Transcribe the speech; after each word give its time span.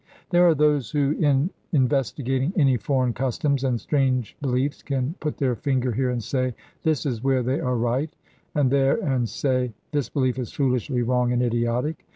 There 0.31 0.47
are 0.47 0.55
those 0.55 0.89
who, 0.89 1.11
in 1.19 1.51
investigating 1.73 2.53
any 2.55 2.75
foreign 2.75 3.13
customs 3.13 3.63
and 3.63 3.79
strange 3.79 4.35
beliefs, 4.41 4.81
can 4.81 5.13
put 5.19 5.37
their 5.37 5.55
finger 5.55 5.91
here 5.91 6.09
and 6.09 6.23
say, 6.23 6.55
'This 6.81 7.05
is 7.05 7.23
where 7.23 7.43
they 7.43 7.59
are 7.59 7.77
right'; 7.77 8.15
and 8.55 8.71
there 8.71 8.95
and 8.95 9.29
say, 9.29 9.73
'This 9.91 10.09
belief 10.09 10.39
is 10.39 10.51
foolishly 10.53 11.03
wrong 11.03 11.31
and 11.31 11.43
idiotic.' 11.43 12.03